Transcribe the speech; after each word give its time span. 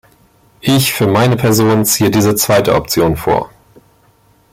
Ich 0.61 0.93
für 0.93 1.05
meine 1.05 1.35
Person 1.37 1.85
ziehe 1.85 2.09
diese 2.09 2.33
zweite 2.33 2.73
Option 2.73 3.15
vor. 3.17 3.51